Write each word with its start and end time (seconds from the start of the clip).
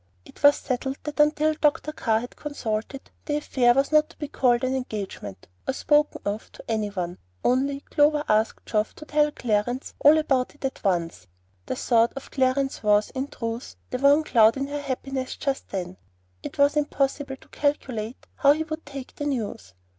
It 0.25 0.41
was 0.41 0.55
settled 0.55 0.97
that 1.03 1.19
until 1.19 1.53
Dr. 1.53 1.91
Carr 1.91 2.21
had 2.21 2.31
been 2.31 2.37
consulted, 2.41 3.11
the 3.25 3.37
affair 3.37 3.75
was 3.75 3.91
not 3.91 4.09
to 4.09 4.17
be 4.17 4.27
called 4.29 4.63
an 4.63 4.75
engagement, 4.75 5.47
or 5.67 5.75
spoken 5.75 6.19
of 6.25 6.51
to 6.53 6.63
any 6.67 6.87
one; 6.89 7.19
only 7.43 7.81
Clover 7.81 8.23
asked 8.27 8.65
Geoff 8.65 8.95
to 8.95 9.05
tell 9.05 9.29
Clarence 9.31 9.93
all 9.99 10.17
about 10.17 10.55
it 10.55 10.65
at 10.65 10.83
once. 10.83 11.27
The 11.67 11.75
thought 11.75 12.13
of 12.15 12.31
Clarence 12.31 12.81
was, 12.81 13.11
in 13.11 13.27
truth, 13.27 13.75
the 13.91 13.99
one 13.99 14.23
cloud 14.23 14.57
in 14.57 14.65
her 14.69 14.81
happiness 14.81 15.35
just 15.35 15.69
then. 15.69 15.97
It 16.41 16.57
was 16.57 16.75
impossible 16.75 17.35
to 17.35 17.47
calculate 17.49 18.25
how 18.37 18.53
he 18.53 18.63
would 18.63 18.83
take 18.87 19.13
the 19.15 19.25
news. 19.27 19.75